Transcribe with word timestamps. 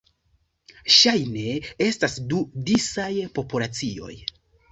Ŝajne 0.93 1.43
estas 1.89 2.17
du 2.33 2.41
disaj 2.71 3.07
populacioj. 3.39 4.13